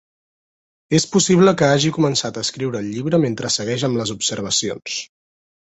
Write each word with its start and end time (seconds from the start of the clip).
És 0.99 1.05
possible 1.15 1.53
que 1.59 1.69
hagi 1.75 1.91
començat 1.99 2.39
a 2.41 2.45
escriure 2.47 2.81
el 2.85 2.89
llibre 2.95 3.23
mentre 3.27 3.55
segueix 3.59 3.89
amb 3.89 4.03
les 4.03 4.19
observacions. 4.19 5.01